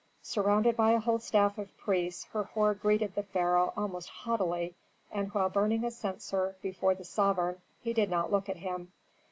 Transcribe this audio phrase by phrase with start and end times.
[0.23, 4.73] Surrounded by a whole staff of priests Herhor greeted the pharaoh almost haughtily,
[5.11, 8.91] and while burning a censer before the sovereign he did not look at him.